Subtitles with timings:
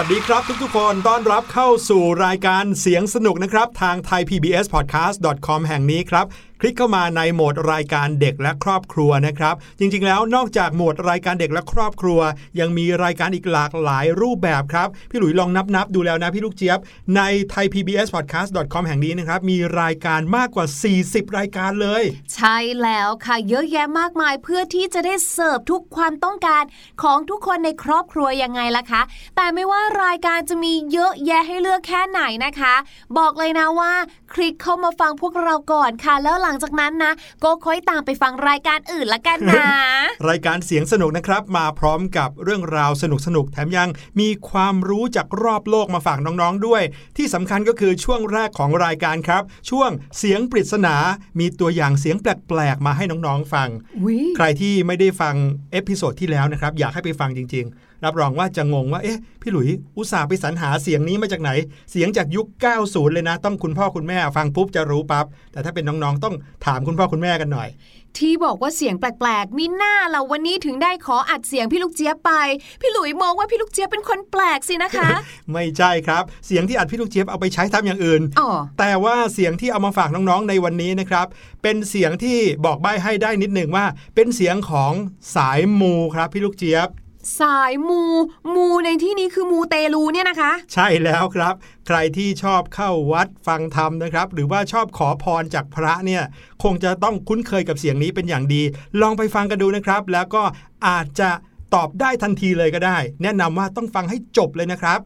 [0.00, 6.26] วัสดีครับทุกๆคนต้อนรับเข้าสู่รายการเสียงสนุกนะครับ ทาง thaipbspodcast.com แห่งนี้ครับ
[6.60, 12.20] คลิกเข้ามาในโหมดรายการเด็กและครอบครัวนะครับ จริงๆแล้วนอกจากโหมดรายการเด็กและครอบครัว
[12.60, 16.78] ยังมีรายการอีกหลากหลายรูปแบบครับ พี่หลุยลองนับๆดูแล้วนะพี่ลูกเจี๊ยบ
[17.16, 17.20] ใน
[17.52, 20.66] thaipbspodcast.com แห่งนี้นะครับ มีรายการมากกว่า
[21.00, 22.02] 40 รายการเลย
[22.34, 26.62] ใช่แล้วค่ะเยอะแยะมากมายเพื่อที่จะได้เสิร์ฟทุกความต้องการ
[27.02, 29.02] ของทุกคนในครอบครัวยังไงล่ะคะ
[29.36, 32.74] แต่ไม่ว่ารายการจะมีเยอะแยะให้เลือกแค่ไหนนะคะ
[33.18, 33.92] บอกเลยนะว่า
[34.32, 37.12] คลิกเข้ามาฟังพวกเราก่อนค่ะแล้วหลังจากนั้นนะ
[37.44, 39.66] ก็ค่อยตามไปฟังรายการอื่นละกันนะ
[40.28, 43.88] รายการเสียงสนุกนะครับ มาพร้อมกับเรื่องราวสนุกสนุกๆแถมยัง
[44.20, 46.82] มีความรู้จากรอบโลกมาฝากน้องๆด้วย
[47.16, 50.96] ที่สำคัญก็คือช่วงแรกของรายการครับ ช่วงเสียงปริศนา
[51.38, 53.68] มีตัวอย่างเสียงแแปลกๆมาให้น้องๆฟัง
[54.36, 55.34] ใครที่ไม่ได้ฟัง
[55.72, 61.50] episode ที่แล้วนะครับ อยากให้ไปฟังจริง ๆรับรองว่าจะงงว่าเอ๊ะพี่หลุยอุตส่าห์ไปสรรหาเสียงนี้มาจากไหน
[61.90, 62.46] เสียงจากยุค
[62.80, 66.34] 90 เลยนะ ต้องคุณพ่อคุณแม่ฟังปุ๊บจะรู้ปั๊บแต่ถ้าเป็นน้องๆ ต้อง
[66.66, 67.68] ถามคุณพ่อคุณแม่กันหน่อย
[68.18, 72.32] ที่บอกว่าเสียงแปลกๆ มิน่าเล่าวันนี้ถึงได้ขออัดเสียงพี่ลูกเจี๊ยบไป
[72.80, 75.08] พี่หลุยมองว่าพี่ลูกเจี๊ยบเป็นคนแปลกสินะคะ
[75.52, 81.26] ไม่ใช่ครับ เสียงที่อัดพี่ลูกเจี๊ยบเอาไปใช้ทำอย่างอื่นอ๋อแต่ว่าเสียงที่เอามาฝากน้องๆในวันนี้นะครับ
[81.62, 84.92] เป็นเสียงที่บอกใบ้ให้ได้นิดหนึ่งว่า เป็นเสียงของ
[85.36, 86.88] สายมูครับพี่ลูกเจี๊ยบ
[87.40, 88.02] สายมู
[88.54, 91.54] มูในที่นี้คือมูเตลูเนี่ยนะคะ ใช่แล้วครับ
[91.86, 96.22] ใครที่ชอบเข้าวัดฟังธรรมนะครับ หรือว่าชอบขอพรจากพระเนี่ย
[96.62, 98.62] คงจะต้องคุ้นเคยกับเสียงนี้เป็นอย่างดี
[99.00, 100.42] ลองไปฟังกันดูนะครับ แล้วก็
[100.86, 101.30] อาจจะ
[101.74, 105.00] ตอบได้ทันทีเลยก็ได้ แนะนำว่าต้องฟังให้จบเลยนะครับ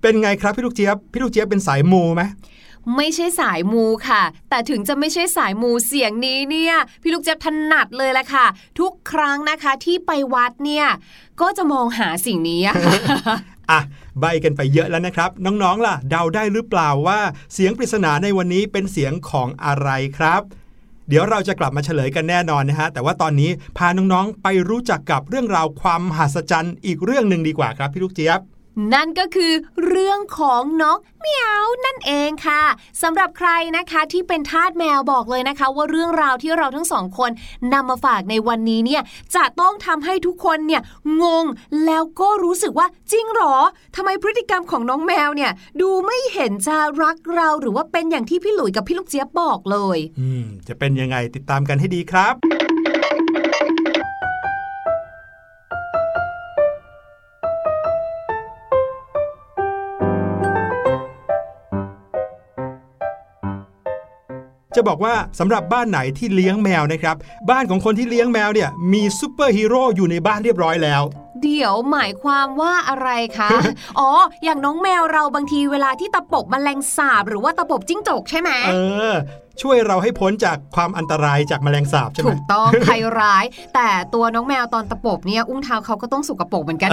[0.00, 2.22] เป็นไงครับพี่ลูกเจี๊ยบพี่ลูกเจี๊ยบเป็นสายมูไหม
[2.96, 8.46] ไม่ใช่สายมูค่ะ แต่ถึงจะไม่ใช่สายมูเสียงนี้เนี่ย พี่ลูกเจี๊ยบถนัดเลยแหละค่ะ
[8.80, 10.86] ทุกครั้งนะคะที่ไปวัดเนี่ย
[11.40, 12.74] ก็จะมองหาสิ่งนี้อะ
[13.70, 13.80] อะ
[14.20, 17.20] ใบกันไปเยอะแล้วนะครับ น้องๆล่ะ เดาได้หรือเปล่าว่า
[17.54, 19.88] เสียงปริศนาในวันนี้เป็นเสียงของอะไร
[20.18, 20.42] ครับ
[21.08, 28.40] เดี๋ยวเราจะกลับมาเฉลยกันแน่นอนนะฮะ แต่ว่าตอนนี้พาน้องๆ ไปรู้จักกับเรื่องราวความมหัศจรรย์อีกเรื่องหนึ่งดีกว่าครับพี่ลูกเจี๊ยบ
[28.94, 29.52] นั่นก็คือ
[29.86, 32.62] เรื่องของน้องเหมียวนั่นเองค่ะ
[33.02, 37.30] สำหรับใครนะคะที่เป็นทาสแมวบอกเลยนะคะ ว่าเรื่องราวที่เราทั้งสองคน
[37.72, 39.02] นำมาฝากในวันนี้เนี่ย
[39.34, 40.82] จะต้องทำให้ทุกคนเนี่ย
[41.22, 41.44] งง
[41.86, 43.54] แล้วก็รู้สึกว่าจริงหรอ
[43.96, 45.50] ทำไมพฤติกรรมของน้องแมวเนี่ย
[45.80, 52.34] ดูไม่เห็นจะรักเราหรือว่าเป็นอย่างที่พี่หลุยกับพี่ลูกเจี๊ยบบอกเลย อืมจะเป็นยังไงติดตามกันให้ดีครับ
[64.76, 67.16] จะบอกว่าสำหรับบ้านไหนที่เลี้ยงแมวนะครับ
[67.50, 71.02] บ้านของคนที่เลี้ยงแมวเนี่ยมีซูเปอร์ฮีโร่อยู่ในบ้านเรียบร้อยแล้ว
[71.42, 73.08] เดี๋ยวหมายความว่าอะไร
[73.38, 73.50] คะ
[73.98, 74.10] อ๋อ
[74.44, 78.74] อย่างน้องแมวเราบางทีเวลาที่ตะปบแมลงสาบ หรือว่าตะปบจิ้งจกใช่ไหม เอ
[79.12, 79.12] อ
[79.62, 83.44] ช่วยเราให้พ้นจากความอันตรายจากแมลงสาบใช่ไหมถูกต้องภัยร้าย
[83.74, 86.90] แต่ตัวน้องแมวตอนตะปบเนี่ยอุ้งเท้าเขาก็ต้องสกปรกเหมือนกัน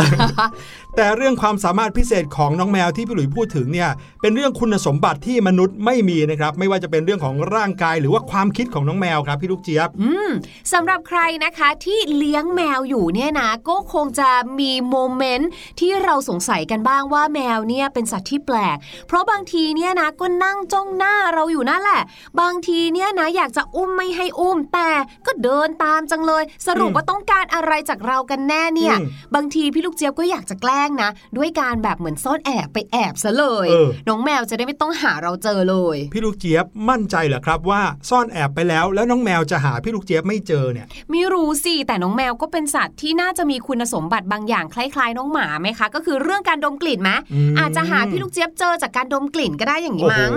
[0.96, 3.90] แต่เรื่องความสามารถพิเศษของน้องแมวที่พี่หลุยพูดถึงเนี่ย
[4.22, 10.30] เป็นเรื่องคุณสมบัติที่มนุษย์ไม่มีนะครับ ไม่ว่าจะเป็นเรื่องของร่างกายหรือว่าความคิดของน้องแมวครับพี่ลูกเจี๊ยบอืม
[10.74, 14.30] สำหรับใครนะคะที่เลี้ยงแมวอยู่เนี่ยนะก็คงจะ
[14.60, 18.78] มีโมเมนต์ที่เราสงสัยกันบ้างว่าแมวเนี่ยเป็นสัตว์ที่แปลก
[19.08, 22.02] เพราะบางทีเนี่ยนะก็นั่งจ้องหน้าเราอยู่นั่นแหละ
[22.40, 24.90] บางทีเนี่ยนะอยากจะอุ้มไม่ให้อุ้มแต่
[25.26, 50.32] ก็เดินตามจังเลย สรุปอืมว่าต้องการอะไรจากเรากันแน่เนี่ยอืมบางทีพี่ลูกเจี๊ยบก็อยากจะแกล้งนะ ด้วยการแบบเหมือนซ่อนแอบไปแอบซะเลยเออน้องแมวจะได้ไม่ต้องหาเราเจอเลย พี่ลูกเจี๊ยบมั่นใจเหรอครับว่าซ่อนแอบไปแล้วแล้วน้องแมวจะหาพี่ลูกเจี๊ยบไม่เจอเนี่ยไม่รู้สิแต่น้องแมวก็เป็นสัตว์ที่น่าจะมีคุณสมบัติบางอย่างคล้ายๆ น้องหมาไหมคะ ก็คือเรื่องการดมกลิ่นไหมอืมอาจจะหาพี่ลูกเจี๊ยบเจอจากการดมกลิ่นก็ได้อย่างนี้โอ้โหมั้ง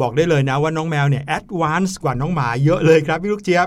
[0.00, 3.66] บอกได้เลยนะว่าน้องแมวเนี่ย advance กว่าน้องหมาเยอะเลยครับพี่ลูกเจี๊ยบ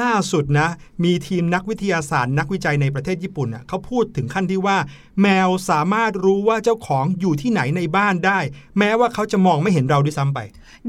[0.00, 0.68] ล่าสุดนะ
[1.04, 4.76] มีทีมนักวิทยาศาสตร์ นักวิจัยในประเทศญี่ปุ่นน่ะเขาพูดถึงขั้นที่ว่า
[5.22, 8.38] แมวสามารถรู้ว่าเจ้าของอยู่ที่ไหนในบ้านได้
[8.78, 10.40] แม้ว่าเขาจะมองไม่เห็นเราด้วยซ้ำไป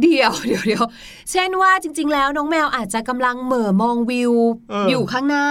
[0.01, 0.83] เดี๋ยวเดี๋ยวเดี๋ยว
[1.31, 4.33] เช่นว่าจริง ๆ แล้วน้องแมวอาจจะกำลังเหม่อมองวิว
[4.69, 5.45] เออออยู่ข้างหน้า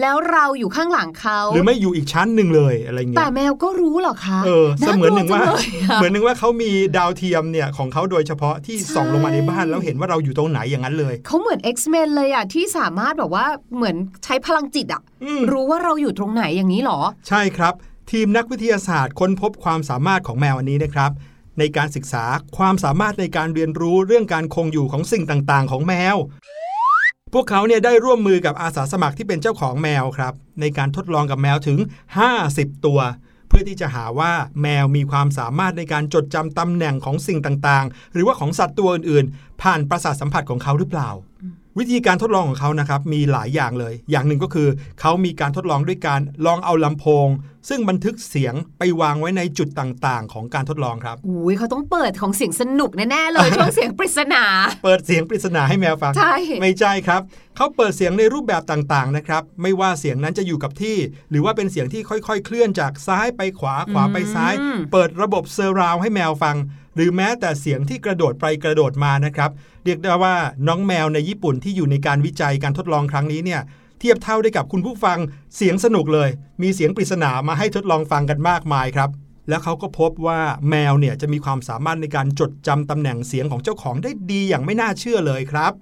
[0.00, 17.74] แล้วเราอยู่ข้างหลังเขาหรือไม่อยู่อีกชั้นหนึ่งเลยอะไรเงี้แต่ยแมวก็รู้เหรอคะเออเสมือนหนึ่งว่ากลัจัเลยอะเหมือนหนึ่งว่าเขามีดาวเทียมเนี่ยของเขาโดยเฉพาะที่ใช่ส่องลงมาในบ้านแล้วเห็นว่าเราอยู่ตรงไหนอย่างนั้นเลยเขาเหมือน X-Men เลยอะที่สามารถแบบว่าเหมือนใช้พลังจิตอะอืมรู้ว่าเราอยู่ตรงไหนอย่างนี้เหรอ ใช่ครับ
[18.10, 21.10] ทีมนักวิทยาศาสตร์ค้นพบความสามารถของแมวอันนี้นะครับ
[21.58, 22.24] ในการศึกษา
[22.58, 26.16] ความสามารถในการเรียนรู้เรื่องการคงอยู่ของสิ่งต่างๆ ของแมว
[27.34, 31.78] พวกเขาเนี่ยได้ร่วมมือกับอาสาสมัครที่เป็นเจ้าของแมวครับ ในการทดลองกับแมวถึง
[32.32, 34.32] 50 ตัวเพื่อที่จะหาว่า
[34.62, 41.10] แมวมีความสามารถในการจดจำตำแหน่งของสิ่งต่างๆ หรือว่าของสัตว์ตัวอื่นๆ ผ่านประสาทสัมผัสของเขาหรือเปล่า
[41.78, 44.68] วิธีการทดลองของเขานะครับมีหลายอย่างเลย อย่างหนึ่งก็คือ
[45.00, 47.28] เขามีการทดลองด้วยการลองเอาลำโพง
[47.68, 54.44] ซึ่งบันทึกเสียงไปวางไว้ในจุดต่างๆ ของการทดลองครับอุ้ยเขาต้องเปิดของเสียงสนุกแน่ๆเลยช่วงเสียงปริศนา
[54.84, 57.20] เปิดเสียงปริศนาให้แมวฟังใช่ไม่ใช่ครับ
[57.56, 60.96] เขาเปิดเสียงในรูปแบบต่างๆนะครับไม่ว่าเสียงนั้นจะอยู่กับที่
[61.30, 66.56] หรือว่าเป็นเสียงที่ค่อยๆ เคลื่อนจากซ้ายไปขวาขวาไปซ้ายอืมเปิดระบบเซอร์ราวให้แมวฟัง
[66.94, 69.50] หรือแม้แต่เสียงที่กระโดดไปกระโดดมานะครับ
[69.84, 70.36] เรียกได้ว่า
[70.68, 73.60] น้องแมวในญี่ปุ่นที่อยู่ในการวิจัยการทดลองครั้งนี้เนี่ย
[74.00, 75.18] เทียบเท่าได้กับคุณผู้ฟัง
[75.56, 76.28] เสียงสนุกเลย
[76.62, 79.10] มีเสียงปริศนามาให้ทดลองฟังกันมากมายครับ
[79.48, 85.72] แล้วเขาก็พบว่าแมวเนี่ยจะมีความสามารถในการจดจำตำแหน่งเสียงของเจ้าของได้ดีอย่างไม่น่าเชื่อเลยครับ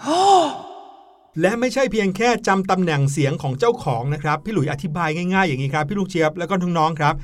[1.40, 7.14] และไม่ใช่เพียงแค่จำตำแหน่งเสียงของเจ้าของนะครับ พี่หลุยอธิบายง่ายๆอย่างนี้ครับ พี่ลูกเชียบแล้วก็น้องๆครับ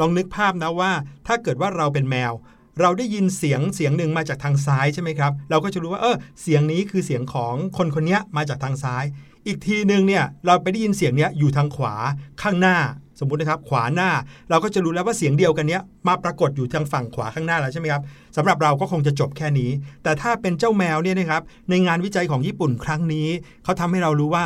[0.00, 0.92] ลองนึกภาพนะว่า
[1.26, 2.32] ถ้าเกิดว่าเราเป็นแมว
[2.80, 9.04] เราได้ยินเสียงเสียงหนึ่งมาจากทางซ้ายใช่ไหมครับ เราก็จะรู้ว่าเออเสียงนี้คือเสียงของคนคนนี้มาจากทางซ้าย
[9.46, 11.94] อีกทีหนึ่งเนี่ยเราไปได้ยินเสียงเนี้ยอยู่ทางขวา
[12.42, 12.76] ข้างหน้า
[13.20, 14.10] สมมุตินะครับขวาหน้า
[14.50, 18.02] เราก็จะรู้แล้วว่าเสียงเดียวกันเนี้ยมาปรากฏอยู่ทางฝั่งขวาข้างหน้าแล้วใช่ไหมครับ
[18.36, 19.70] สำหรับเราก็คงจะจบแค่นี้
[20.02, 23.28] แต่ถ้าเป็นเจ้าแมวเนี่ยนะครับในงานวิจัยของญี่ปุ่นครั้งนี้
[23.64, 24.44] เขาทำให้เรารู้ว่า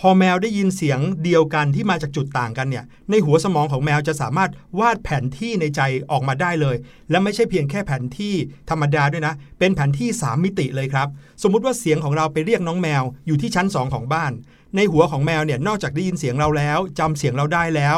[0.00, 6.76] พอแมวได้ยินเสียงเดียวกันที่มาจากจุดต่างกันเนี่ย ในหัวสมองของแมวจะสามารถวาดแผนที่ในใจออกมาได้เลย
[7.10, 8.34] และไม่ใช่เพียงแค่แผนที่
[8.70, 11.08] ธรรมดาด้วยนะ เป็นแผนที่ 3 มิติเลยครับ
[11.42, 14.32] สมมุติว่าเสียงของเราไปเรียกน้องแมวอยู่ที่ชั้น 2 ของบ้าน
[14.76, 17.96] ในหัวของแมวเนี่ยนอกจากได้ยินเสียงเราแล้วจำเสียงเราได้แล้ว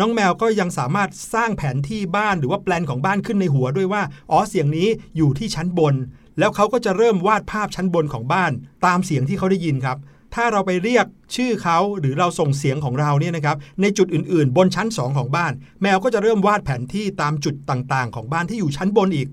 [0.00, 5.94] น้องแมวก็ยังสามารถสร้างแผนที่บ้านหรือว่าแปลนของบ้านขึ้นในหัวด้วยว่า อ๋อเสียงนี้อยู่ที่ชั้นบน
[6.38, 8.52] แล้วเขาก็จะเริ่มวาดภาพชั้นบนของบ้าน
[8.86, 9.98] ตามเสียงที่เขาได้ยินครับ
[10.34, 11.06] ถ้าเราไปเรียก
[11.36, 19.28] ชื่อเขาหรือเราส่งเสียงของเราเนี่ยนะครับในจุดอื่นๆ บนชั้น 2 ของบ้าน แมวก็จะเริ่มวาดแผนที่ตามจุดต่างๆ ของบ้านที่อยู่ชั้นบนอีก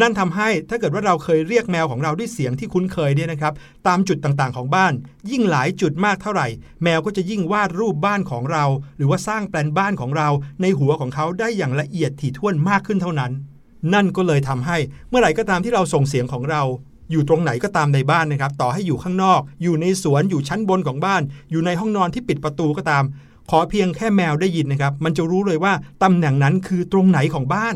[0.00, 3.54] นั่นทำให้ถ้าเกิดว่าเราเคยเรียกแมวของเราด้วยเสียงที่คุ้นเคยเนี่ยนะครับ
[3.86, 4.92] ตามจุดต่างๆของบ้าน
[5.30, 6.46] ยิ่งหลายจุดมากเท่าไหร่
[6.82, 8.64] แมวก็จะยิ่งวาดรูปบ้านของเรา
[8.96, 10.28] หรือว่าสร้างแปลนบ้านของเรา
[10.62, 13.32] ในหัวของเขาได้อย่างละเอียดถี่ถ้วนมากขึ้นเท่านั้น
[13.94, 14.76] นั่นก็เลยทำให้
[15.08, 16.62] เมื่อไหร่ก็ตามที่เราส่งเสียงของเรา
[17.12, 23.04] อยู่ตรงไหนก็ตามในบ้านนะครับ ต่อให้อยู่ข้างนอก อยู่ในสวนอยู่ชั้นบนของบ้าน อยู่ในห้องนอนที่ปิดประตูก็ตาม
[23.50, 27.74] ขอเพียงแค่แมวได้ยินนะครับ มันจะรู้เลยว่าตำแหน่งนั้นคือตรงไหนของบ้าน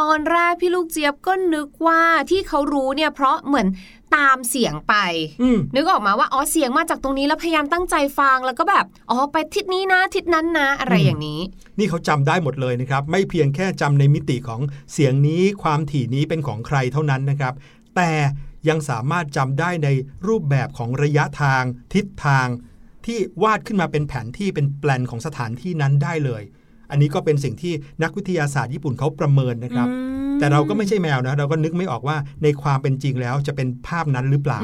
[0.00, 3.66] ตอนแรกพี่ลูกเจี๊ยบก็นึกว่าที่เขารู้เนี่ยเพราะเหมือน
[4.16, 4.94] ตามเสียงไป
[5.42, 11.40] อืมนึกออกมาว่าอ๋อเสียงมาจากตรงนี้แล้วพยายามตั้งใจฟังแล้วก็แบบอ๋อไปทิศนี้นะทิศนั้นนะอะไรอืมอย่างนี้
[11.78, 14.60] นี่เขาจำได้หมดเลยนะครับ ไม่เพียงแค่จำในมิติของ
[14.92, 17.54] เสียงนี้ความถี่นี้เป็นของใครเท่านั้นนะครับ
[17.96, 18.10] แต่
[18.68, 19.88] ยังสามารถจำได้ใน
[20.28, 21.62] รูปแบบของระยะทาง
[21.94, 22.46] ทิศทาง
[23.06, 26.42] ที่วาดขึ้นมาเป็นแผนที่เป็นแปลนของสถานที่นั้นได้เลย
[26.90, 34.60] อันนี้ก็เป็นสิ่งที่นักวิทยาศาสตร์ญี่ปุ่นเขาประเมินนะครับอืม แต่เราก็ไม่ใช่แมวนะ เราก็นึกไม่ออกว่าในความเป็นจริงแล้วจะเป็นภาพนั้นหรือเปล่า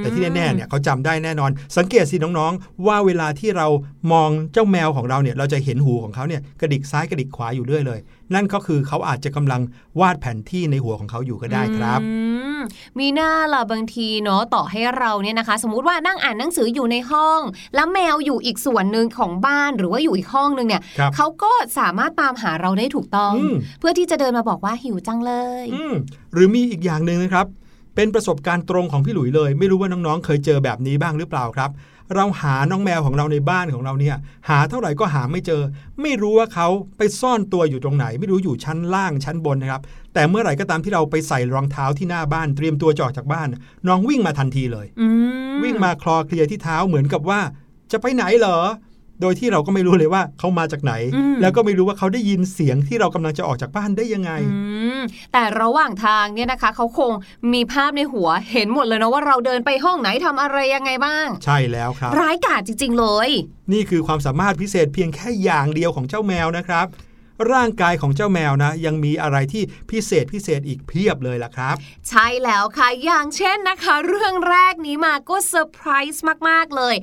[0.00, 3.66] แต่ที่แน่ๆเนี่ยเขาจำได้แน่นอน สังเกตสิน้องๆ ว่าเวลาที่เรา
[4.12, 8.00] มองเจ้าแมวของเราเนี่ยเราจะเห็นหูของเขาเนี่ยกระดิกซ้ายกระดิกขวาอยู่เรื่อยเลย
[8.34, 9.60] นั่นก็คือเขาอาจจะกำลัง
[10.00, 12.10] วาดแผนที่ในหัวของเขาอยู่ก็ได้ครับอื
[12.58, 12.60] ม
[12.98, 17.40] มีหน้าล่ะบางทีเนาะต่อให้เราเนี่ยนะคะ สมมุติว่านั่งอ่านหนังสืออยู่ในห้อง
[17.74, 25.94] แล้วแมวอยู่อีกส่วนหนึ่งของบ้านหรือว่าอยู่อีกห้องหนึ่งเนี่ยครับเขาก็สามารถตามหาเราได้ถูกต้องอืมเพื่อที่จะเดินมาบอกว่าหิวจังเลยอืม
[26.32, 27.46] หรือมีอีกอย่างหนึ่งนะครับ
[27.94, 31.70] เป็นประสบการณ์ตรงของพี่หลุยเลย ไม่รู้ว่าน้องๆ เคยเจอแบบนี้บ้างหรือเปล่าครับ
[32.16, 34.16] เราหาน้องแมวของเราในบ้านของเราเนี่ย
[34.48, 35.62] หาเท่าไหร่ก็หาไม่เจอ
[36.02, 36.68] ไม่รู้ว่าเขา
[36.98, 39.82] ไปซ่อนตัวอยู่ตรงไหน ไม่รู้อยู่ชั้นล่างชั้นบนนะครับ
[40.14, 43.48] แต่เมื่อไหร่ก็ตามที่เราไปใส่รองเท้าที่หน้าบ้านเตรียมตัวจะออกจากบ้าน
[43.86, 45.08] น้องวิ่งมาทันทีเลยอื
[45.52, 47.40] มวิ่งมาคลอเคลียร์ที่เท้าเหมือนกับว่า
[47.92, 48.58] จะไปไหนเหรอ
[49.20, 54.58] โดยที่เราก็ไม่รู้เลยว่าเขามาจากไหนอืมแล้วก็ไม่รู้ว่าเขาได้ยินเสียงที่เรากำลังจะออกจากบ้านได้ยังไงอื
[54.98, 55.00] ม
[55.32, 57.12] แต่ระหว่างทางเนี่ยนะคะ เขาคง
[57.52, 63.30] มีภาพในหัวเห็นหมดเลยนะว่าเราเดินไปห้องไหนทำอะไรยังไงบ้าง ใช่แล้วครับ ร้ายกาจจริง ๆ เลย
[63.72, 66.86] นี่คือความสามารถพิเศษเพียงแค่อย่างเดียวของเจ้าแมวนะครับ
[67.52, 71.76] ร่างกายของเจ้าแมวนะ ยังมีอะไรที่พิเศษพิเศษอีกเพียบเลยล่ะครับ
[72.08, 76.94] ใช่แล้วค่ะ อย่างเช่นนะคะ เรื่องแรกนี้มาก็เซอร์ไพรส์มาก ๆ เลย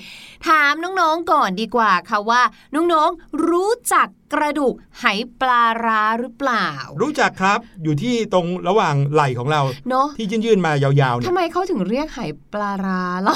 [0.47, 2.41] ถามน้อง ๆ ก่อนดีกว่าค่ะว่า
[2.75, 5.05] น้อง ๆ รู้จัก กระดูกไห
[5.41, 6.67] ปลาร้าหรือเปล่า
[7.01, 12.19] รู้จักครับอยู่ที่ตรงระหว่างไหล่ของเราเนาะที่ยื่นๆมายาวๆเนี่ยทำไมเขาถึงเรียกไห
[12.53, 13.35] ปลาร้าล่ะ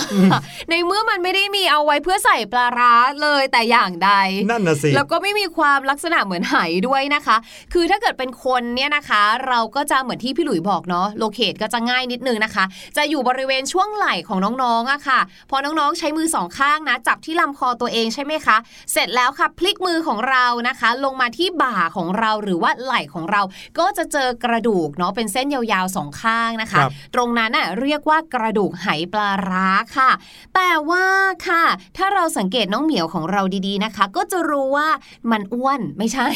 [0.69, 4.11] ในเมื่อมันไม่ได้มีเอาไว้เพื่อใส่ปลาร้าเลยแต่อย่างใด
[4.49, 6.57] นั่นน่ะสิแล้วก็ไม่มีความลักษณะเหมือนไห
[6.87, 7.35] ด้วยนะคะ
[7.73, 12.65] คือถ้าเกิดเป็นคนเนี่ยนะคะ เราก็จะเหมือนที่พี่หลุยบอกเนาะโลเคตก็จะง่ายนิดนึงนะคะ
[12.97, 15.19] จะอยู่บริเวณช่วงไหล่ของน้องๆอะค่ะ
[15.49, 18.57] พอน้องๆใช้มือสองข้างนะจับที่ลำคอตัวเองใช่ไหมคะ
[18.93, 23.41] เสร็จแล้วค่ะพลิกมือของเรานะคะลงมาที่บ่าของเราหรือว่าไหล่ของเรา
[23.79, 30.11] ก็จะเจอกระดูกเนาะเป็นเส้นยาวๆสองข้างนะคะครับตรงนั้นน่ะเรียกว่ากระดูกไหปลาร้าค่ะ
[30.55, 31.05] แต่ว่า
[31.47, 31.63] ค่ะ
[31.97, 34.89] ถ้าเราสังเกตน้องเหมียวของเราดีๆนะคะ ก็จะรู้ว่า
[35.31, 36.27] มันอ้วนไม่ใช่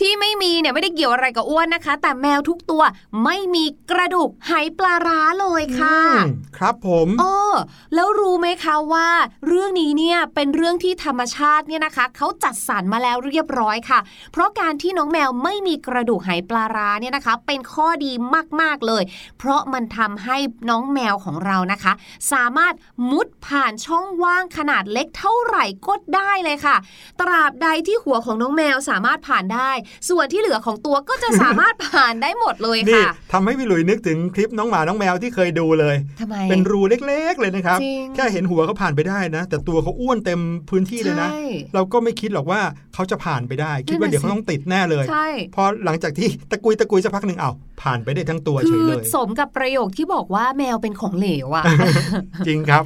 [0.00, 2.82] ที่ไม่มีเนี่ยไม่ได้เกี่ยวอะไรกับอ้วนนะคะ แต่แมวทุกตัว
[3.24, 7.36] ไม่มีกระดูกไหปลาร้าเลยค่ะอืมครับผมโอ้
[7.94, 9.08] แล้วรู้ไหมคะว่า
[9.46, 14.00] เรื่องนี้เนี่ยเป็นเรื่องที่ธรรมชาติเนี่ยนะคะเขาจัดสรรมาแล้วเรียบร้อยค่ะ
[14.32, 18.12] เพราะการที่น้องแมวไม่มีกระดูกไหปลาร้าเนี่ยนะคะ เป็นข้อดี
[18.60, 19.02] มากๆเลย
[19.38, 20.36] เพราะมันทำให้
[20.70, 21.92] น้องแมวของเรานะคะ
[22.32, 22.74] สามารถ
[23.10, 26.76] มุดผ่านช่องว่างขนาดเล็กเท่าไหร่ก็ได้เลยค่ะ
[27.20, 29.70] ตราบใดที่หัวของน้องแมวสามารถผ่านได้
[30.08, 41.42] ส่วนที่เหลือของตัวก็จะสามารถผ่านได้หมดเลยนี่ค่ะทำให้พี่หลุยนึกถึงคลิปน้องหมาน้องแมวที่เคยดูเลยทำไมเป็นรูเล็กๆเลยนะครับจริงแค่เห็นหัวเขาผ่านไปได้นะ แต่ตัวเขาอ้วนเต็มพื้นที่เลยนะใช่
[41.74, 42.60] เราก็ไม่คิดหรอกว่า
[42.94, 47.50] เขาจะผ่านไปได้ คิดว่านั่นน่ะเดี๋ยวเขาต้องติดแน่เลยใช่พอหลังจากที่ตะกุยตะกุยสักพักหนึ่งเอา
[47.82, 51.64] ผ่านไปได้ทั้งตัวเฉคืยอเลยสมกับประโยคที่บอกว่าแมวเป็นของเหลวอะ
[52.46, 52.84] จริงครับ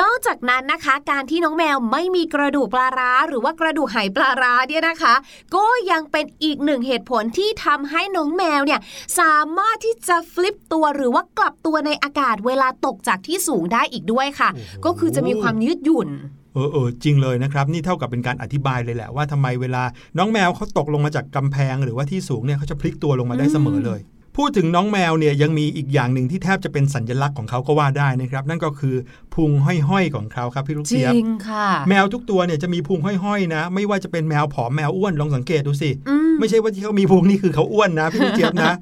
[0.00, 5.14] นอกจากนั้นนะคะ การที่น้องแมวไม่มีกระดูกปลาร้า หรือว่ากระดูกไหปลาร้าเนี่ยนะคะ
[5.56, 8.80] ก็ยังเป็นอีกหนึ่งเหตุผลที่ทำให้น้องแมวเนี่ย
[9.18, 16.08] สามารถที่จะฟลิปตัวหรือว่ากลับตัวในอากาศเวลาตกจากที่สูงได้อีกด้วยค่ะโอ้โหก็คือจะมีความยืดหยุ่น
[16.54, 19.82] เออเออจริงเลยนะครับ นี่เท่ากับเป็นการอธิบายเลยแหละว่าทำไมเวลา
[20.18, 24.00] น้องแมวเขาตกลงมาจากกำแพงหรือว่าที่สูงเนี่ยเขาจะพลิกตัวลงมาได้เสมอเลย
[24.40, 28.96] พูดถึงน้องแมวเนี่ยยังมีอีกอย่างหนึ่งที่แทบจะเป็นสัญลักษณ์ของเขาก็ว่าได้นะครับ นั่นก็คือ
[29.34, 38.74] พุงห้อยๆของเขาครับพี่ลูกจเจี๊ยบริงค่ะ แมวทุกตัวเนี่ยจะมีพุงห้อยๆนะ ไม่ว่าจะเป็นแมวผอมแมวอ้วนลองสังเกตดูสิอืมไม่ใช่ว่าที่เขามีพุงนี่คือเขาอ้วนนะพี่ลูกเจี๊ยบนะ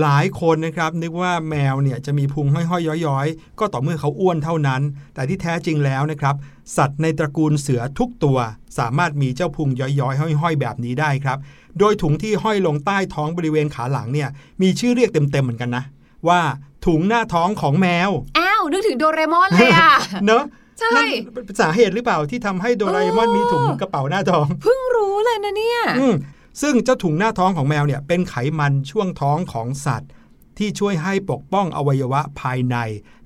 [0.00, 4.82] หลายคนนะครับนึกว่าแมวเนี่ยจะมีพุงห้อยๆย้อยๆ ก็ต่อเมื่อเขาอ้วนเท่านั้น
[5.14, 6.34] แต่ที่แท้จริงแล้วนะครับ
[6.76, 8.38] สัตว์ในตระกูลเสือทุกตัว
[8.78, 11.38] สามารถมีเจ้าพุงย้อยๆห้อยๆ แบบนี้ได้ครับ
[11.78, 14.28] โดยถุงที่ห้อยลงใต้ท้องบริเวณขาหลังเนี่ย
[14.62, 15.84] มีชื่อเรียกเต็มๆเหมือนกันนะ
[16.28, 16.40] ว่า
[16.86, 19.94] ถุงหน้าท้องของแมว อ้าว นึกถึงโดเรมอนเลยอะ
[20.26, 20.44] เนอะ
[20.80, 21.06] ใช่นั่น
[21.44, 26.14] เป็นสาเหตุหรือเปล่าที่ทำให้โดราเอมอนเออมีถุงกระเป๋าหน้าท้อง เพิ่งรู้เลยนะเนี่ยอืม
[26.62, 30.10] ซึ่งเจ้าถุงหน้าท้องของแมวเนี่ยเป็นไขมันช่วงท้องของสัตว์
[30.58, 32.76] ที่ช่วยให้ปกป้องอวัยวะภายใน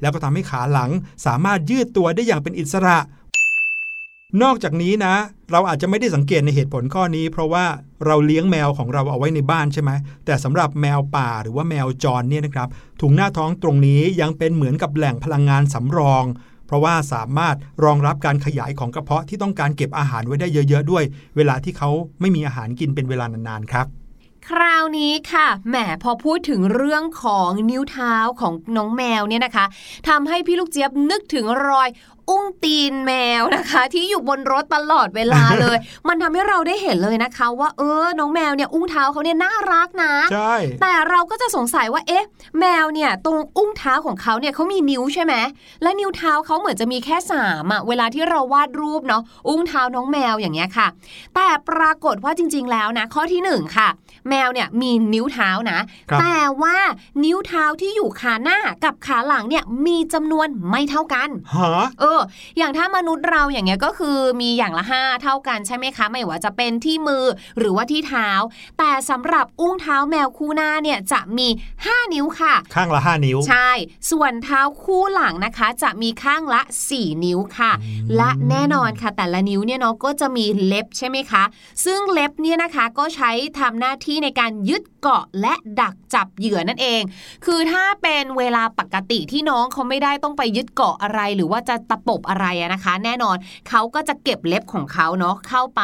[0.01, 0.91] แล้วก็ทำให้ขาหลัง
[1.27, 2.99] สามารถยืดตัวได้อย่างเป็นอิสระ
[4.43, 5.15] นอกจากนี้นะ
[5.53, 7.65] เราอาจจะไม่ได้สังเกตในเหตุผลข้อนี้ เพราะว่า
[8.07, 9.91] เราเลี้ยงแมวของเราเอาไว้ในบ้านใช่ไหม
[10.25, 12.69] แต่สำหรับแมวป่าหรือว่าแมวจรเนี่ยนะครับ
[13.01, 16.25] ถุงหน้าท้องตรงนี้ยังเป็นเหมือนกับแหล่งพลังงานสำรอง
[16.67, 21.05] เพราะว่าสามารถรองรับการขยายของกระเพาะที่ต้องการเก็บอาหารไว้ได้เยอะๆด้วย
[21.37, 21.91] เวลาที่เขา
[22.21, 23.87] ไม่มีอาหารกินเป็นเวลานานๆครับ
[24.49, 29.67] คราวนี้ค่ะแหมพอพูดถึงเรื่องของนิ้วเท้าของน้องแมวเนี่ยนะคะ
[30.09, 31.89] ทำให้พี่ลูกเจี๊ยบนึกถึงรอย
[32.31, 35.77] อุ้งตีนแมวนะคะ ที่อยู่บนรถตลอดเวลาเลย
[36.09, 42.25] มันทำให้เราได้เห็นเลยนะคะ ว่าเออน้องแมวเนี่ยอุ้งเท้าเขาเนี่ยน่ารักนะใช่แต่เราก็จะสงสัยว่าเอ๊ะ
[42.61, 45.35] แมวเนี่ยตรงอุ้งเท้าของเขาเนี่ยเขามีนิ้วใช่ไหม
[45.83, 50.87] และนิ้วเท้าเขาเหมือนจะมีแค่สามอะเวลาที่เราวาดรูปเนาะอุ้งเท้าน้องแมวอย่างเงี้ยค่ะ
[51.35, 53.89] แต่ปรากฏว่าจริง ๆ แล้วนะ ข้อที่หนึ่งค่ะ
[54.31, 55.79] แมวเนี่ยมีนิ้วเท้านะ
[56.11, 56.77] ครับแต่ว่า
[57.25, 62.20] นิ้วเท้าที่อยู่ขาหน้ากับขาหลังเนี่ยมีจำนวนไม่เท่ากันหาเออ
[62.59, 67.25] อย่างถ้ามนุษย์เราอย่างเงี้ยก็คือมีอย่างละห้าเท่ากันใช่ไหมคะ ไม่ว่าจะเป็นที่มือ
[67.59, 68.29] หรือว่าที่เท้า
[68.79, 71.49] แต่สำหรับอุ้งเท้าแมวคู่หน้าเนี่ยจะมี
[71.81, 73.71] 5 นิ้วค่ะ ข้างละห้านิ้ว ใช่
[74.11, 76.61] ส่วนเท้าคู่หลังนะคะ จะมีข้างละ
[76.93, 77.73] 4 นิ้วค่ะ
[78.17, 81.43] และแน่นอนค่ะ แต่ละนิ้วเนี่ยเนาะก็จะมีเล็บใช่ไหมคะ
[81.85, 87.03] ซึ่งเล็บเนี่ยนะคะก็ใช้ทำหน้าที่ในการยึดเกาะและดักจับเหยื่อนั่นเอง
[87.47, 93.37] คือถ้าเป็นเวลาปกติที่น้องเขาไม่ได้ต้องไปยึดเกาะอะไร หรือว่าจะตะปบอะไรอะนะคะ แน่นอน
[93.69, 95.83] เขาก็จะเก็บเล็บของเขาเนาะเข้าไป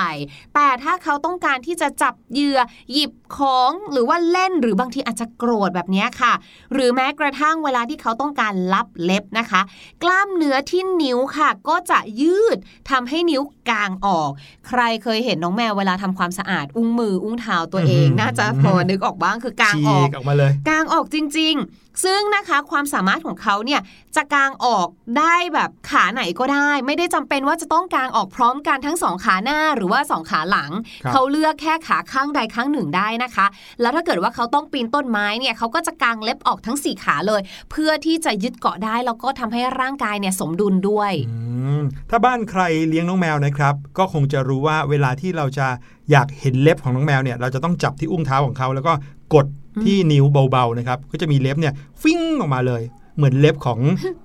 [0.54, 2.58] แต่ถ้าเขาต้องการที่จะจับเหยื่อ
[2.92, 6.32] หยิบของหรือว่าเล่นหรือบางทีอาจจะโกรธแบบเนี้ยค่ะ
[6.72, 9.60] หรือแม้กระทั่งเวลาที่เขาต้องการลับเล็บนะคะ
[10.02, 12.56] กล้ามเนื้อที่นิ้วค่ะ ก็จะยืด
[12.90, 14.30] ทำให้นิ้วกางออก
[14.68, 23.80] ใครเคยเห็นน้องแมวเวลาทำความสะอาดอุ้งมือ อุ้งเท้าตัวเองอืมน่าจะพอนึกออกบ้างคือกางฉีออกกออกมาเลยกางออกจริง ๆ ซึ่งนะคะความสามารถของเขาเนี่ย
[24.16, 30.70] จะกางออกได้แบบขาขาไหนก็ได้ ไม่ได้จำเป็นว่าจะต้องกางออกพร้อมกันทั้งสองขาหน้าหรือว่าสองขาหลัง
[31.04, 33.46] ครับเขาเลือกแค่ขาข้างใดข้างหนึ่งได้นะคะ
[33.80, 41.38] แล้วถ้าเกิดว่าเขาต้องปีนต้นไม้เนี่ยเขาก็จะกางเล็บออกทั้งสี่ขาเลย เพื่อที่จะยึดเกาะได้แล้วก็ทำให้ร่างกายเนี่ยสมดุลด้วยอื
[41.80, 45.66] มถ้าบ้านใครเลี้ยงน้องแมวนะครับ ก็คงจะรู้ว่าเวลาที่เราจะ
[46.10, 48.92] อยากเห็นเล็บของน้องแมวเนี่ยเราจะต้องจับที่อุ้งเท้าของเขาแล้วก็
[49.34, 49.46] กด
[49.84, 52.82] ที่นิ้วเบาๆนะครับก็จะมีเล็บเนี่ยฟิ้งออกมาเลย
[53.16, 53.80] เหมือนเล็บของ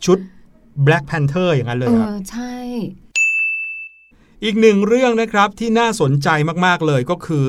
[0.05, 0.19] ชุด
[0.85, 2.53] Black Panther อย่างนั้นเลเอยครับอใช่
[4.43, 6.29] อีกหนึ่งเรื่องนะครับที่น่าสนใจ
[6.65, 7.45] มากๆเลยก็คือ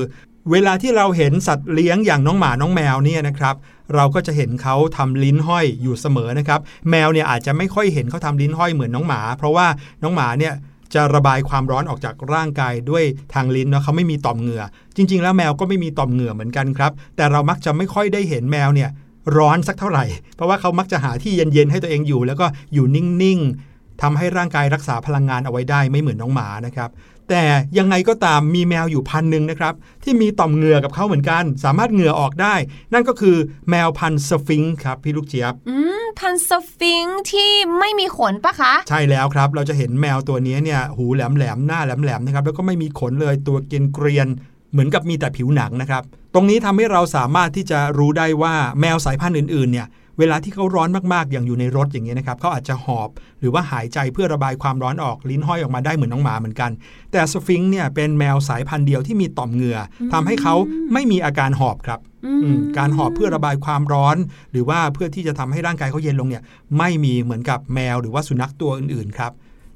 [0.51, 3.55] เวลาที่เราเห็นสัตว์เลี้ยงอย่างน้องหมาน้องแมวเนี่ยนะครับ
[3.95, 9.67] เราก็จะเห็นเขาทำลิ้นห้อยอยู่เสมอนะครับ แมวเนี่ยอาจจะไม่ค่อยเห็นเขาทำลิ้นห้อยเหมือนน้องหมา เพราะว่า
[10.03, 10.53] น้องหมาเนี่ย
[10.95, 13.03] จะระบายความร้อนออกจากร่างกายด้วย
[13.33, 14.63] ทางลิ้นเนาะเขาไม่มีต่อมเหงื่อ
[14.95, 18.89] จริง ๆ แล้วแมวก็ไม่มีต่อมเหงื่อเหมือนกันครับ แต่เรามักจะไม่ค่อยได้เห็นแมวเนี่ย
[19.37, 26.89] ร้อนสักเท่าไหร่ เพราะว่าเขามักจะหาที่เย็นๆให้ตัวเองอยู่ แล้วก็อยู่นิ่งๆทำให้ร่างกายรักษาพลังงานเอาไว้ได้ไม่เหมือนน้องหมานะครับ
[27.29, 27.43] แต่
[27.77, 32.55] ยังไงก็ตามมีแมวอยู่พันหนึ่งนะครับที่มีต่อมเหงื่อกับเขาเหมือนกัน สามารถเหงื่อออกได้
[32.93, 33.35] นั่นก็คือ
[33.69, 49.87] แมวพันธุ์สฟิงค์ครับพี่ลูกเจี๊ยบอืมพันธุ์สฟิงค์ที่ไม่มีขนปะคะ ใช่แล้วครับ เราจะเห็นแมวตัวนี้เนี่ยหูแหลมๆหน้าแหลมๆนะครับแล้วก็ไม่มีขนเลยตัวเกรียนเกรียนๆเหมือนกับมีแต่ผิวหนังนะครับ ตรงนี้ทำให้เราสามารถที่จะรู้ได้ว่าแมวสายพันธุ์อื่นๆเนี่ย
[50.19, 56.71] เวลาที่เขาร้อนมากๆ อย่างอยู่ในรถอย่างเงี้ยนะครับเขาอาจจะหอบ หรือว่าหายใจเพื่อระบายความร้อนออกลิ้นห้อยออกมาได้เหมือนน้องหมาเหมือนกัน
[57.11, 60.55] แต่สฟิงค์เนี่ยเป็นแมวสายพันธุ์เดียวที่มีต่อมเหงื่ออทำให้เขา
[60.93, 64.17] ไม่มีอาการหอบครับอืมการหอบเพื่อระบายความร้อน
[64.51, 66.43] หรือว่าเพื่อที่จะทำให้ร่างกายเขาเย็นลงเนี่ย
[66.77, 69.31] ไม่มีเหมือนกับแมวหรือว่าสุนัขตัวอื่นๆครับ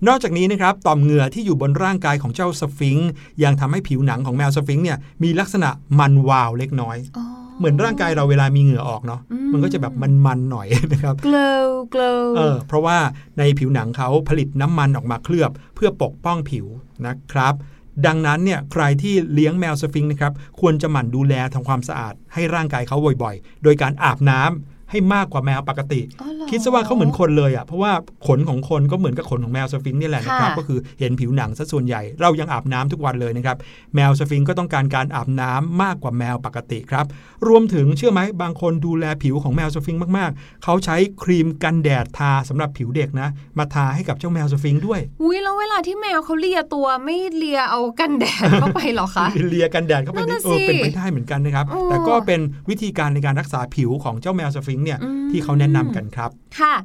[0.07, 3.09] นอกจากนี้นะครับต่อมเหงื่อที่อยู่บนร่างกายของเจ้าสฟิงค์
[3.43, 5.69] ยังทำให้ผิวหนังของแมวสฟิงค์เนี่ยมีลักษณะ
[5.99, 7.25] มันวาวเล็กน้อยอ๋อ
[7.57, 9.93] เหมือนร่างกายเราเวลามีเหงื่อออกเนาะอืมมันก็จะแบบ
[10.25, 12.97] มันๆหน่อยนะครับ glow glow เออเพราะว่า
[13.37, 16.65] ในผิวหนังเขาผลิตน้ำมันออกมาเคลือบ เพื่อปกป้องผิว
[17.05, 17.53] นะครับ
[18.05, 27.91] ดังนั้นเนี่ยใครที่เลี้ยงแมวสฟิงค์นะครับควรจะหมั่นดูแลทำความสะอาดให้ร่างกายเขาบ่อยๆ โดยการอาบน้ำ ให้มากกว่าแมวปกติอ๋อเหรอคิดซะว่าเขาเหมือนคนเลยอะเพราะว่า
[28.27, 33.57] ขนของคนก็เหมือนกับขนของแมวสฟิงค์นี่แหละนะครับค่ะก็คือเห็นผิวหนังซะส่วนใหญ่เรายังอาบน้ำทุกวันเลยนะครับ
[33.95, 37.05] แมวสฟิงค์ก็ต้องการการอาบน้ำมากกว่าแมวปกติครับ
[37.47, 56.75] รวมถึงเชื่อไหมบางคนดูแลผิวของแมวสฟิงค์มากๆ เขาใช้ครีมกันแดดทาสำหรับผิวเด็กนะ มาทาให้กับเจ้าแมวสฟิงค์ด้วยอุ้ยแล้วเวลาที่แมวเขาเลียตัวไม่เลียเอากันแดดเข้าไปเหรอคะเลียกันแดดเข้าไปนั่นนี่น่ะเออสิเป็นไปได้เหมือนกันนะครับโอ้แต่ก็เป็นวิธีการในการรักษาผิวของเจ้าแมวสฟิงค์เนี่ยอืมที่เขาแนะนำกันครับ ค่ะ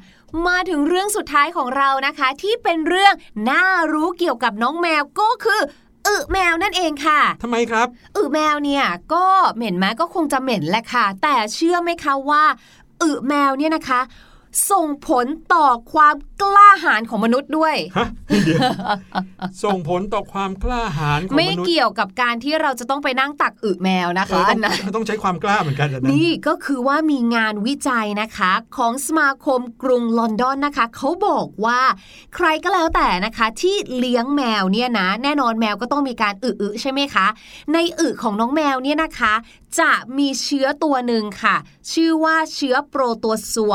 [0.48, 3.14] มาถึงเรื่องสุดท้ายของเรานะคะ ที่เป็นเรื่อง
[3.50, 5.60] น่ารู้เกี่ยวกับน้องแมวก็คือ
[6.06, 9.24] อึแมวนั่นเองค่ะทำไมครับ อึแมวเนี่ยก็
[9.54, 12.44] เหม็นไหมก็คงจะเหม็นแหละค่ะ แต่เชื่อไหมคะว่า
[13.02, 14.00] อึแมวเนี่ยนะคะ
[14.70, 18.08] ส่งผลต่อความกล้าหาญของมนุษย์ด้วยฮะ
[18.44, 18.60] เดี๋ยว
[19.64, 31.80] ส่งผลต่อความกล้าหาญของไม่มนุษย์เกี่ยวกับการที่เราจะต้องไปนั่งตักอึแมวนะเออคะต้องนะต้องใช้ความกล้าเหมือนกันนะนี่ก็คือว่ามีงานวิจัยนะคะของสมาคมกรุงลอนดอนนะคะเขาบอกว่า
[32.34, 37.26] ใครก็แล้วแต่นะคะที่เลี้ยงแมวเนี่ยนะแน่นอนแมวก็ต้องมีการอึๆใช่ไหมคะ
[37.72, 39.34] ในอึของน้องแมวเนี่ยนะคะ
[39.80, 41.56] จะมีเชื้อตัวหนึ่งค่ะ
[41.92, 43.72] ชื่อว่าเชื้อโปรตัวซัว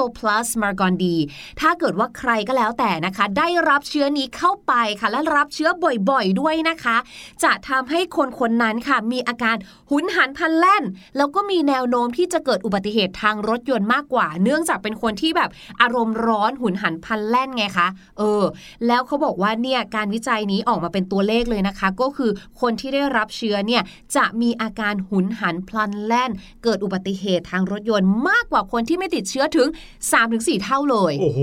[0.00, 1.18] Toxoplasma gondii
[1.60, 5.68] ถ้าเกิดว่าใครก็แล้วแต่นะคะ ได้รับเชื้อนี้เข้าไปค่ะ และรับเชื้อ
[6.10, 6.96] บ่อยๆด้วยนะคะ
[7.44, 9.56] จะทำให้คนคนนั้นค่ะ มีอาการ
[9.90, 10.84] หุนหันพลันแล่น
[11.16, 18.42] แล้วก็มีแนวโน้มที่จะเกิดอุบัติเหตุทางรถยนต์มากกว่า เนื่องจากเป็นคนที่แบบอารมณ์ร้อนหุนหันพลันแล่นไงคะเออ
[18.86, 23.82] แล้วเขาบอกว่าเนี่ยการวิจัยนี้ออกมาเป็นตัวเลขเลยนะคะ ก็คือคนที่ได้รับเชื้อเนี่ย
[24.16, 26.30] จะมีอาการหุนหันพลันแล่น
[26.64, 29.68] เกิดอุบัติเหตุทางรถยนต์มากกว่าคนที่ไม่ติดเชื้อถึง
[30.12, 31.40] 3-4 เท่าเลย โอ้โห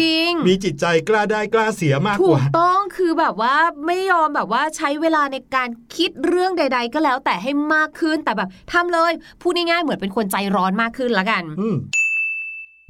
[0.00, 3.54] จริง มีจิตใจกล้าได้กล้าเสียมากถูกกว่าต้องคือแบบว่า
[3.86, 11.76] ไม่ยอมแบบว่าใช้เวลาในการคิดเรื่องใด ๆ ก็แล้วแต่ให้มากขึ้นแต่แบบทำเลย พูดง่ายๆเหมือนเป็นคนใจร้อนมากขึ้นละกัน อืม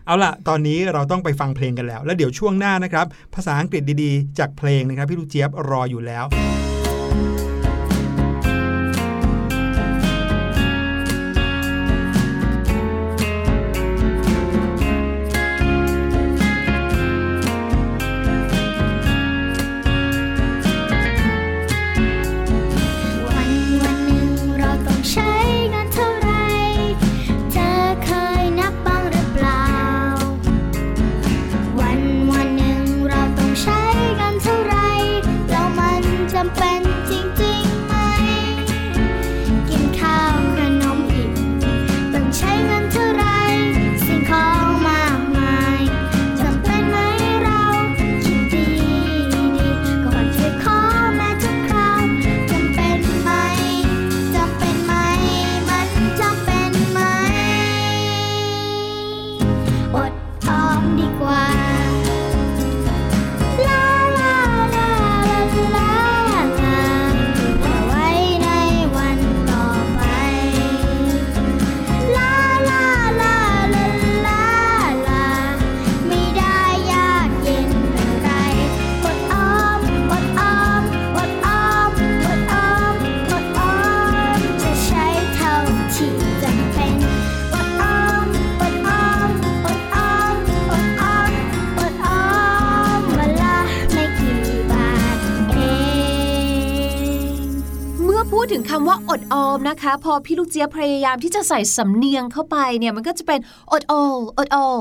[0.07, 6.25] เอาล่ะ ตอนนี้เราต้องไปฟังเพลงกันแล้ว แล้วเดี๋ยวช่วงหน้านะครับ ภาษาอังกฤษดีๆ จากเพลงนะครับ พี่ลูกเจี๊ยบรออยู่แล้ว
[99.19, 103.41] ดออมนะคะ พอพี่ลูกเจี๊ยบพยายามที่จะใส่สำเนียงเข้าไปเนี่ยมันก็จะเป็น
[103.73, 104.79] อดออลอดออล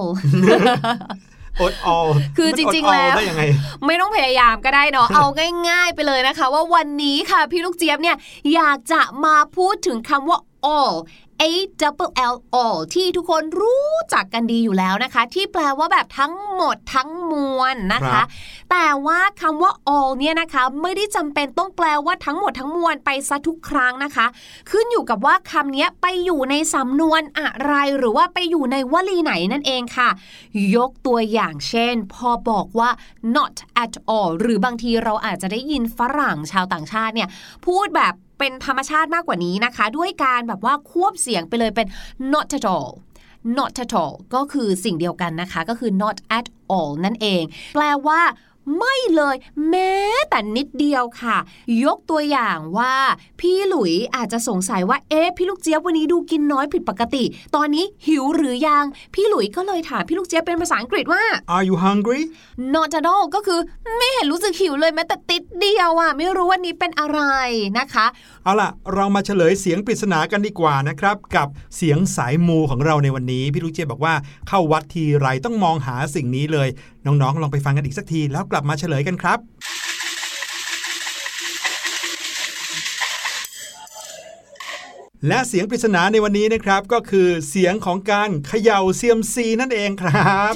[1.61, 3.43] อดออลคือจริงๆมันอดออแล้วได้ยังไง
[3.85, 5.25] ไม่ต้องพยายามก็ได้เนาะเอา
[5.69, 8.17] ง่าย ๆ ไปเลยนะคะ ว่าวันนี้ค่ะพี่ลูกเจี๊ยบเนี่ย
[8.55, 10.39] อยากจะมาพูดถึงคำว่า
[10.77, 10.93] all
[11.41, 11.43] a
[11.81, 18.25] double l all ที่ทุกคนรู้จักกันดีอยู่แล้วนะคะ ที่แปลว่าแบบทั้งหมดทั้งมวลนะครัคะบ
[18.71, 24.25] แต่ว่าคำว่า all เนี่ยนะคะ ไม่ได้จำเป็นต้องแปลว่าทั้งหมดทั้งมวลไปซะทุกครั้งนะคะ
[24.71, 30.09] ขึ้นอยู่กับว่าคำนี้ไปอยู่ในสำนวนอะไรหรือว่าไปอยู่ในวลีไหนนั่นเองค่ะ
[30.75, 32.89] ยกตัวอย่างเช่น พอบอกว่า
[33.35, 37.29] not at all หรือบางทีเราอาจจะได้ยินฝรั่งชาวต่างชาติเนี่ย
[37.65, 41.87] พูดแบบ เป็นธรรมชาติมากกว่านี้นะคะ ด้วยการแบบว่าควบเสียงไปเลยเป็น
[42.33, 42.91] not at all
[43.57, 47.43] not at all ก็คือสิ่งเดียวกันนะคะ ก็คือ not at all นั่นเอง
[47.75, 48.21] แปลว่า
[48.77, 49.35] ไม่เลย
[49.69, 49.93] แม้
[50.29, 51.37] แต่นิดเดียวค่ะ
[51.85, 52.95] ยกตัวอย่างว่า
[53.39, 57.23] พี่หลุยอาจจะสงสัยว่าเอ๊ะพี่ลูกเจี๊ยบวันนี้ดูกินน้อยผิดปกติ
[57.55, 61.23] ตอนนี้หิวหรือยัง พี่หลุยก็เลยถามพี่ลูกเจี๊ยบเป็นภาษาอังกฤษว่า
[61.55, 62.21] Are you hungry
[62.73, 63.59] not at all ก็คือ
[63.97, 67.21] ไม่เห็นรู้สึกหิวเลยแม้แต่ติดเดียวอะไม่รู้ว่านี้เป็นอะไร
[67.79, 68.05] นะคะ
[68.45, 74.13] เอาล่ะ เรามาเฉลยเสียงปริศนากันดีกว่านะครับ กับเสียงสายมูของเราในวันนี้ พี่ลูกเจี๊ยบบอกว่า
[74.47, 76.69] เข้าวัดทีไรต้องมองหาสิ่งนี้เลย
[77.05, 79.39] น้องๆ ลองไปฟังกันอีกสักทีแล้วกลับมาเฉลยกันครับ
[85.27, 90.53] และเสียงปริศนาในวันนี้นะครับ ก็คือเสียงของการเขย่าเซียมซีนั่นเองครับ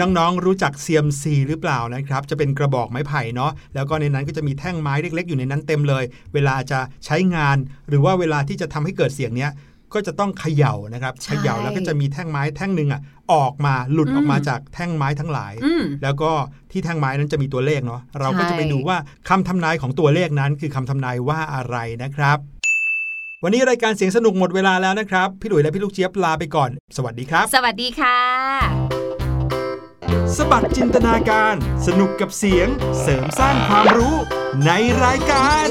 [0.00, 7.56] น้องๆรู้จักเซียมซีหรือเปล่านะครับ จะเป็นกระบอกไม้ไผ่เนาะแล้วก็ในนั้นก็จะมีแท่งไม้เล็ก ๆ อยู่ในนั้นเต็มเลย เวลาจะใช้งาน
[7.88, 9.52] หรือว่าเวลาที่จะทำให้เกิดเสียงเนี้ย
[9.94, 13.00] ก็จะต้องเขย่านะครับใช่เขย่าแล้วก็จะมีแท่งไม้แท่งหนึ่งอะ
[13.32, 16.30] ออกมาหลุดออกมาอืมจากแท่งไม้ทั้งหลายอืมแล้วก็
[16.70, 18.96] ที่แท่งไม้นั้นจะมีตัวเลขเนาะเราก็จะไปดูว่า
[19.28, 22.38] คำทำนายของตัวเลขนั้นคือคำทำนายว่าอะไรนะครับ
[23.46, 28.18] วันนี้รายการเสียงสนุกหมดเวลาแล้วนะครับ พี่หลุยและพี่ลูกเจี๊ยบลาไปก่อน สวัสดีครับ สวัสดีค่ะ
[30.36, 31.54] สบัดจินตนาการ
[31.86, 32.68] สนุกกับเสียง
[33.00, 34.16] เสริมสร้างความรู้
[34.66, 34.70] ใน
[35.04, 35.66] รายการ